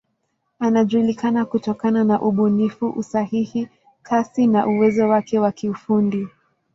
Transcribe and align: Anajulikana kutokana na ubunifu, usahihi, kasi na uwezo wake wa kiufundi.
Anajulikana 0.59 1.45
kutokana 1.45 2.03
na 2.03 2.21
ubunifu, 2.21 2.89
usahihi, 2.89 3.67
kasi 4.03 4.47
na 4.47 4.67
uwezo 4.67 5.09
wake 5.09 5.39
wa 5.39 5.51
kiufundi. 5.51 6.27